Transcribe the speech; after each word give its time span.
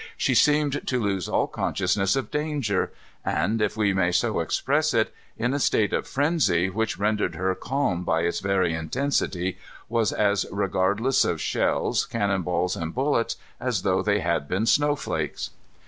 She 0.17 0.33
seemed 0.33 0.87
to 0.87 0.99
lose 0.99 1.29
all 1.29 1.45
consciousness 1.45 2.15
of 2.15 2.31
danger, 2.31 2.91
and, 3.23 3.61
if 3.61 3.77
we 3.77 3.93
may 3.93 4.11
so 4.11 4.39
express 4.39 4.95
it, 4.95 5.13
in 5.37 5.53
a 5.53 5.59
state 5.59 5.93
of 5.93 6.07
frenzy 6.07 6.71
which 6.71 6.97
rendered 6.97 7.35
her 7.35 7.53
calm 7.53 8.03
by 8.03 8.21
its 8.21 8.39
very 8.39 8.73
intensity, 8.73 9.59
was 9.89 10.11
as 10.11 10.47
regardless 10.51 11.23
of 11.23 11.39
shells, 11.39 12.07
cannon 12.07 12.41
balls, 12.41 12.75
and 12.75 12.95
bullets, 12.95 13.35
as 13.59 13.83
though 13.83 14.01
they 14.01 14.21
had 14.21 14.47
been 14.47 14.65
snowflakes. 14.65 15.51